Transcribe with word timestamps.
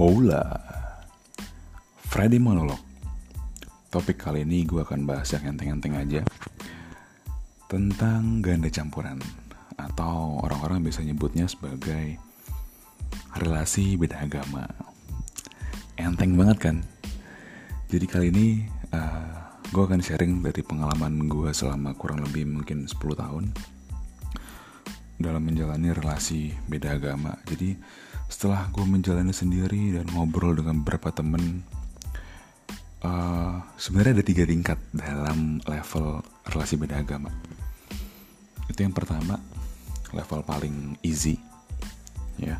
Hola. 0.00 0.48
Freddy 2.08 2.40
Monolog 2.40 2.80
Topik 3.92 4.16
kali 4.16 4.48
ini 4.48 4.64
gue 4.64 4.80
akan 4.80 5.04
bahas 5.04 5.28
yang 5.36 5.52
enteng-enteng 5.52 5.92
aja. 5.92 6.20
Tentang 7.68 8.40
ganda 8.40 8.72
campuran 8.72 9.20
Atau 9.76 10.40
orang-orang 10.40 10.88
bisa 10.88 11.04
nyebutnya 11.04 11.44
sebagai 11.44 12.16
Relasi 13.44 14.00
beda 14.00 14.24
agama. 14.24 14.64
Enteng 16.00 16.32
banget 16.32 16.58
kan? 16.64 16.76
Jadi 17.92 18.06
kali 18.08 18.26
ini 18.32 18.64
uh, 18.96 19.04
eh, 19.04 19.28
Gue 19.68 19.84
akan 19.84 20.00
sharing 20.00 20.40
dari 20.40 20.64
pengalaman 20.64 21.28
gue 21.28 21.52
selama 21.52 21.92
kurang 21.92 22.24
lebih 22.24 22.48
mungkin 22.48 22.88
10 22.88 22.96
tahun 22.96 23.52
Dalam 25.20 25.44
menjalani 25.44 25.92
relasi 25.92 26.56
beda 26.72 26.96
agama. 26.96 27.36
Jadi 27.44 27.76
setelah 28.30 28.70
gue 28.70 28.86
menjalani 28.86 29.34
sendiri 29.34 29.98
dan 29.98 30.06
ngobrol 30.14 30.54
dengan 30.54 30.80
beberapa 30.80 31.10
temen 31.10 31.66
uh, 33.02 33.58
sebenarnya 33.74 34.22
ada 34.22 34.24
tiga 34.24 34.46
tingkat 34.46 34.78
dalam 34.94 35.58
level 35.66 36.22
relasi 36.46 36.78
beda 36.78 37.02
agama 37.02 37.28
itu 38.70 38.86
yang 38.86 38.94
pertama 38.94 39.36
level 40.14 40.46
paling 40.46 40.94
easy 41.02 41.50
ya. 42.40 42.56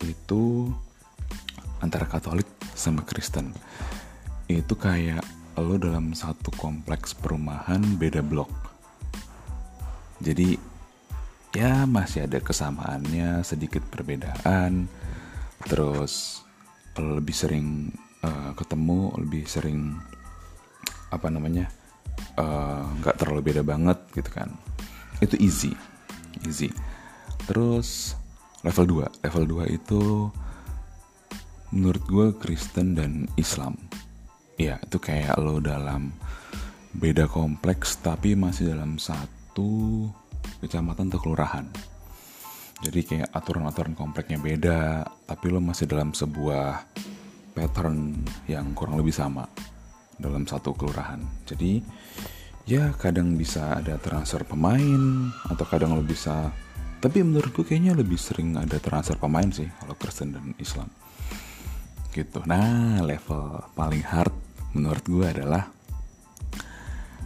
Itu 0.00 0.72
antara 1.82 2.08
Katolik 2.08 2.48
sama 2.72 3.04
Kristen. 3.04 3.52
Itu 4.48 4.78
kayak 4.78 5.22
lo 5.58 5.74
dalam 5.76 6.14
satu 6.14 6.54
kompleks 6.54 7.12
perumahan 7.18 7.82
beda 7.98 8.22
blok. 8.22 8.50
Jadi 10.22 10.54
ya 11.54 11.84
masih 11.84 12.30
ada 12.30 12.38
kesamaannya 12.38 13.42
sedikit 13.42 13.82
perbedaan 13.90 14.86
terus 15.66 16.44
lebih 16.98 17.34
sering 17.34 17.90
uh, 18.26 18.52
ketemu 18.58 19.14
lebih 19.22 19.46
sering 19.46 19.94
apa 21.08 21.32
namanya 21.32 21.72
eh, 22.36 22.84
nggak 23.00 23.16
uh, 23.16 23.18
terlalu 23.18 23.40
beda 23.52 23.62
banget 23.64 23.96
gitu 24.12 24.28
kan. 24.28 24.52
Itu 25.24 25.40
easy 25.40 25.72
easy. 26.44 26.68
Terus 27.48 28.12
level 28.60 29.08
2 29.08 29.24
level 29.24 29.44
2 29.64 29.78
itu 29.78 30.02
menurut 31.72 32.04
gue 32.04 32.26
Kristen 32.36 32.92
dan 32.92 33.24
Islam. 33.40 33.80
Ya 34.60 34.76
itu 34.84 35.00
kayak 35.00 35.38
lo 35.40 35.62
dalam 35.64 36.12
beda 36.92 37.30
kompleks 37.30 38.00
tapi 38.04 38.34
masih 38.36 38.74
dalam 38.74 39.00
satu 39.00 40.08
kecamatan 40.58 41.08
atau 41.08 41.20
kelurahan 41.22 41.66
jadi 42.78 43.00
kayak 43.02 43.28
aturan-aturan 43.34 43.98
kompleknya 43.98 44.38
beda 44.38 45.02
tapi 45.26 45.50
lo 45.50 45.58
masih 45.58 45.90
dalam 45.90 46.14
sebuah 46.14 46.86
pattern 47.58 48.22
yang 48.46 48.70
kurang 48.78 49.02
lebih 49.02 49.10
sama 49.10 49.42
dalam 50.14 50.46
satu 50.46 50.74
kelurahan. 50.78 51.18
Jadi 51.42 51.82
ya 52.70 52.94
kadang 52.94 53.34
bisa 53.34 53.82
ada 53.82 53.98
transfer 53.98 54.46
pemain 54.46 55.32
atau 55.50 55.64
kadang 55.66 55.98
lo 55.98 56.04
bisa 56.06 56.54
tapi 56.98 57.22
menurut 57.22 57.54
gue 57.54 57.62
kayaknya 57.66 57.94
lebih 57.94 58.18
sering 58.18 58.58
ada 58.58 58.78
transfer 58.82 59.14
pemain 59.18 59.46
sih 59.50 59.66
kalau 59.82 59.94
Kristen 59.98 60.34
dan 60.34 60.54
Islam. 60.58 60.90
Gitu. 62.14 62.42
Nah 62.46 63.02
level 63.02 63.62
paling 63.74 64.06
hard 64.06 64.34
menurut 64.74 65.04
gue 65.06 65.26
adalah 65.26 65.66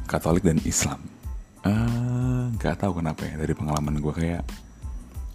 Katolik 0.08 0.44
dan 0.44 0.60
Islam. 0.64 1.00
Eh, 1.62 2.42
nggak 2.58 2.74
uh, 2.76 2.80
tahu 2.80 3.00
kenapa 3.00 3.24
ya 3.24 3.38
dari 3.40 3.54
pengalaman 3.56 3.96
gue 3.96 4.12
kayak 4.12 4.42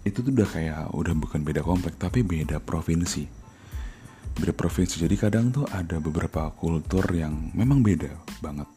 itu 0.08 0.24
tuh 0.24 0.32
udah 0.32 0.48
kayak 0.48 0.90
udah 0.96 1.14
bukan 1.14 1.40
beda 1.44 1.60
komplek 1.60 2.00
tapi 2.00 2.24
beda 2.24 2.58
provinsi. 2.58 3.28
Beda 4.38 4.52
provinsi. 4.56 5.04
Jadi 5.04 5.14
kadang 5.20 5.52
tuh 5.52 5.68
ada 5.68 6.00
beberapa 6.00 6.48
kultur 6.56 7.04
yang 7.12 7.52
memang 7.52 7.84
beda 7.84 8.10
banget. 8.40 8.68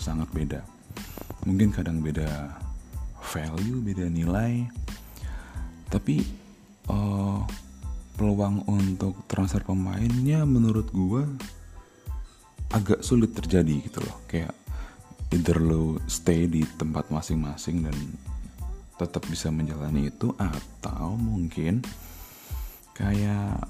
Sangat 0.00 0.32
beda. 0.32 0.64
Mungkin 1.44 1.70
kadang 1.76 2.00
beda 2.00 2.56
value 3.20 3.82
beda 3.84 4.06
nilai. 4.08 4.66
Tapi 5.86 6.24
uh, 6.90 7.44
peluang 8.16 8.64
untuk 8.66 9.28
transfer 9.28 9.60
pemainnya 9.62 10.42
menurut 10.48 10.88
gue 10.90 11.22
agak 12.72 13.04
sulit 13.04 13.36
terjadi 13.36 13.86
gitu 13.86 14.00
loh. 14.02 14.24
Kayak 14.26 14.56
either 15.34 15.58
lo 15.58 15.98
stay 16.06 16.46
di 16.46 16.62
tempat 16.78 17.10
masing-masing 17.10 17.82
dan 17.82 17.96
tetap 18.96 19.22
bisa 19.28 19.52
menjalani 19.52 20.08
itu 20.08 20.32
atau 20.40 21.16
mungkin 21.16 21.84
kayak 22.96 23.60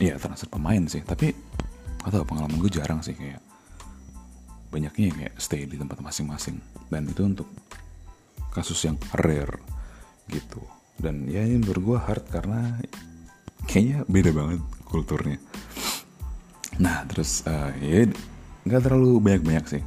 ya 0.00 0.16
transfer 0.16 0.48
pemain 0.48 0.80
sih. 0.88 1.04
Tapi 1.04 1.32
atau 2.00 2.24
pengalaman 2.24 2.56
gue 2.56 2.72
jarang 2.72 3.04
sih 3.04 3.12
kayak 3.12 3.44
banyaknya 4.72 5.12
kayak 5.12 5.34
stay 5.36 5.68
di 5.68 5.76
tempat 5.76 6.00
masing-masing. 6.00 6.56
Dan 6.88 7.04
itu 7.06 7.22
untuk 7.22 7.48
kasus 8.50 8.80
yang 8.88 8.96
rare 9.12 9.60
gitu. 10.32 10.64
Dan 10.96 11.28
ya 11.28 11.44
ini 11.44 11.60
menurut 11.60 11.82
gue 11.84 11.98
hard 12.00 12.24
karena 12.32 12.80
kayaknya 13.68 14.08
beda 14.08 14.30
banget 14.32 14.60
kulturnya. 14.88 15.38
Nah 16.80 17.04
terus 17.04 17.44
uh, 17.44 17.76
ya 17.76 18.08
nggak 18.64 18.82
terlalu 18.84 19.20
banyak-banyak 19.20 19.66
sih 19.68 19.82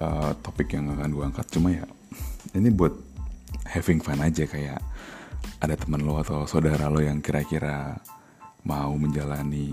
uh, 0.00 0.32
topik 0.40 0.72
yang 0.72 0.92
akan 0.92 1.10
gue 1.12 1.24
angkat. 1.24 1.46
Cuma 1.52 1.72
ya 1.72 1.84
ini 2.54 2.68
buat 2.70 2.94
having 3.66 3.98
fun 3.98 4.22
aja 4.22 4.46
kayak 4.46 4.78
ada 5.58 5.74
teman 5.74 6.04
lo 6.04 6.20
atau 6.20 6.44
saudara 6.44 6.86
lo 6.92 7.00
yang 7.00 7.18
kira-kira 7.24 7.96
mau 8.66 8.92
menjalani 8.94 9.72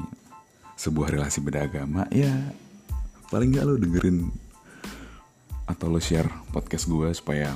sebuah 0.77 1.13
relasi 1.13 1.43
beragama 1.43 2.07
ya 2.09 2.31
paling 3.29 3.53
nggak 3.53 3.65
lo 3.65 3.75
dengerin 3.77 4.17
atau 5.69 5.87
lo 5.89 5.99
share 6.01 6.29
podcast 6.51 6.89
gue 6.89 7.09
supaya 7.15 7.55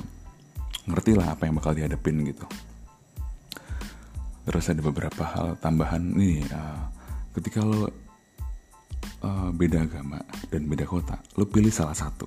ngerti 0.88 1.12
lah 1.12 1.36
apa 1.36 1.44
yang 1.44 1.60
bakal 1.60 1.76
dihadapin 1.76 2.24
gitu. 2.24 2.48
Terus 4.48 4.64
ada 4.72 4.80
beberapa 4.80 5.28
hal 5.28 5.60
tambahan 5.60 6.00
nih 6.00 6.40
uh, 6.48 6.88
ketika 7.36 7.60
lo 7.60 7.92
uh, 9.20 9.52
beda 9.52 9.84
agama 9.84 10.24
dan 10.48 10.64
beda 10.64 10.88
kota 10.88 11.20
lo 11.36 11.44
pilih 11.44 11.68
salah 11.68 11.92
satu. 11.92 12.24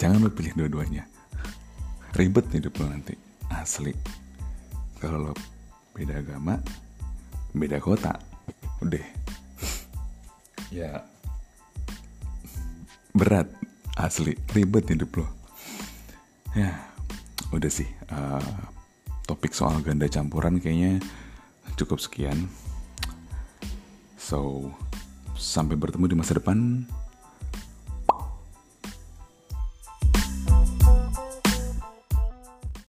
Jangan 0.00 0.24
lo 0.24 0.32
pilih 0.32 0.56
dua-duanya 0.56 1.17
ribet 2.16 2.46
hidup 2.52 2.72
lo 2.80 2.86
nanti 2.88 3.14
asli. 3.52 3.92
Kalau 4.98 5.30
lo 5.30 5.32
beda 5.92 6.20
agama 6.20 6.56
beda 7.52 7.82
kota 7.82 8.14
udah. 8.84 9.04
Ya 10.68 11.00
berat 13.16 13.48
asli. 13.96 14.36
Ribet 14.52 14.92
hidup 14.92 15.24
lo. 15.24 15.26
Ya 16.52 16.76
udah 17.48 17.72
sih 17.72 17.88
uh, 18.12 18.52
topik 19.24 19.56
soal 19.56 19.80
ganda 19.80 20.04
campuran 20.12 20.60
kayaknya 20.60 21.00
cukup 21.80 22.00
sekian. 22.00 22.48
So 24.20 24.68
sampai 25.38 25.78
bertemu 25.78 26.12
di 26.12 26.16
masa 26.18 26.36
depan 26.36 26.84